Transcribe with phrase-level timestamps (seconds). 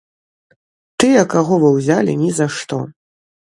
[1.03, 2.83] Тыя, каго вы ўзялі ні за што.